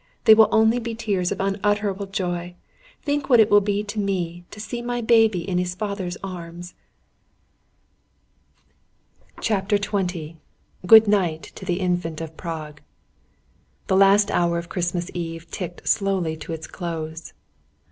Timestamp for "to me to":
3.83-4.59